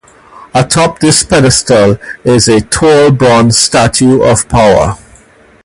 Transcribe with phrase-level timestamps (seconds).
[0.55, 4.97] Atop this pedestal is an tall bronze statue of Power.